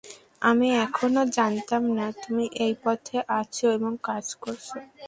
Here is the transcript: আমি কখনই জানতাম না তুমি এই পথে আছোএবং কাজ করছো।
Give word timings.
আমি 0.41 0.67
কখনই 0.77 1.25
জানতাম 1.37 1.83
না 1.97 2.05
তুমি 2.21 2.45
এই 2.65 2.73
পথে 2.83 3.17
আছোএবং 3.39 3.93
কাজ 4.07 4.25
করছো। 4.43 4.75